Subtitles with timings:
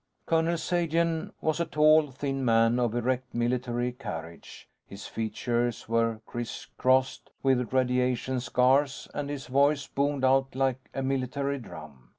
[0.25, 4.67] Colonel Sagen was a tall thin man of erect military carriage.
[4.87, 11.59] His features were crisscrossed with radiation scars and his voice boomed out like a military
[11.59, 12.09] drum.